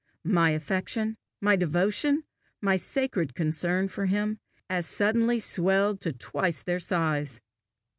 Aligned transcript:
My 0.25 0.49
affection, 0.49 1.15
my 1.41 1.55
devotion, 1.55 2.23
my 2.59 2.75
sacred 2.75 3.35
concern 3.35 3.87
for 3.87 4.07
him, 4.07 4.39
as 4.67 4.87
suddenly 4.87 5.39
swelled 5.39 6.01
to 6.01 6.11
twice 6.11 6.63
their 6.63 6.79
size. 6.79 7.39